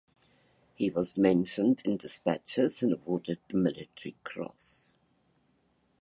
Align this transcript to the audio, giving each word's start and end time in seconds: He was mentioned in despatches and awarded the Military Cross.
He 0.73 0.89
was 0.89 1.15
mentioned 1.15 1.83
in 1.85 1.97
despatches 1.97 2.81
and 2.81 2.91
awarded 2.93 3.37
the 3.49 3.57
Military 3.57 4.15
Cross. 4.23 4.95